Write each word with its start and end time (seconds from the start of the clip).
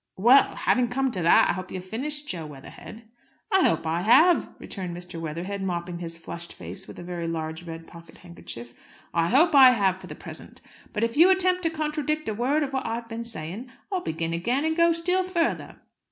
"Well, 0.17 0.55
having 0.55 0.87
come 0.87 1.11
to 1.11 1.21
that, 1.21 1.51
I 1.51 1.53
hope 1.53 1.69
you've 1.71 1.85
finished, 1.85 2.27
Jo 2.27 2.47
Weatherhead." 2.47 3.03
"I 3.53 3.67
hope 3.69 3.85
I 3.85 4.01
have," 4.01 4.49
returned 4.57 4.97
Mr. 4.97 5.21
Weatherhead, 5.21 5.61
mopping 5.61 5.99
his 5.99 6.17
flushed 6.17 6.53
face 6.53 6.87
with 6.87 6.97
a 6.97 7.03
very 7.03 7.27
large 7.27 7.67
red 7.67 7.85
pocket 7.87 8.17
handkerchief. 8.17 8.73
"I 9.13 9.27
hope 9.29 9.53
I 9.53 9.73
have, 9.73 10.01
for 10.01 10.07
the 10.07 10.15
present. 10.15 10.59
But 10.91 11.03
if 11.03 11.17
you 11.17 11.29
attempt 11.29 11.61
to 11.61 11.69
contradict 11.69 12.27
a 12.27 12.33
word 12.33 12.63
of 12.63 12.73
what 12.73 12.87
I 12.87 12.95
have 12.95 13.09
been 13.09 13.23
saying, 13.23 13.69
I'll 13.93 14.01
begin 14.01 14.33
again 14.33 14.65
and 14.65 14.75
go 14.75 14.91
still 14.91 15.21
further!" 15.23 15.75